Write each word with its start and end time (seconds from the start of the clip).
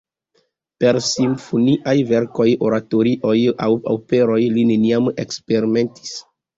Per 0.83 0.97
simfoniaj 1.07 1.93
verkoj, 2.13 2.49
oratorioj 2.71 3.37
aŭ 3.69 3.71
operoj 3.97 4.43
li 4.59 4.69
neniam 4.75 5.15
eksperimentis. 5.29 6.23